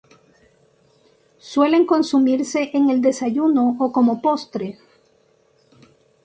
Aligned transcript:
Suelen 1.37 1.85
consumirse 1.85 2.71
en 2.75 2.89
el 2.89 3.03
desayuno 3.03 3.75
o 3.77 3.91
como 3.91 4.19
postre. 4.19 4.79